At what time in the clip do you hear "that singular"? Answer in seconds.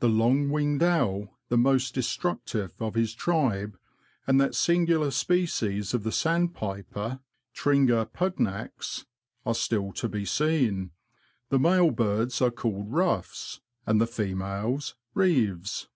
4.40-5.10